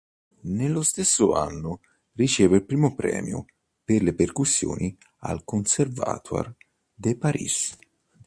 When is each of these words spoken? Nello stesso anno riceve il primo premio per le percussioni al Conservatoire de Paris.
Nello 0.49 0.81
stesso 0.81 1.33
anno 1.35 1.79
riceve 2.13 2.55
il 2.55 2.65
primo 2.65 2.95
premio 2.95 3.45
per 3.83 4.01
le 4.01 4.15
percussioni 4.15 4.97
al 5.17 5.43
Conservatoire 5.43 6.55
de 6.91 7.15
Paris. 7.15 7.77